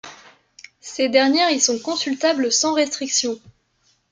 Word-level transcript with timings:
Ces 0.79 1.09
dernières 1.09 1.51
y 1.51 1.59
sont 1.59 1.77
consultables 1.77 2.51
sans 2.51 2.73
restrictions. 2.73 3.39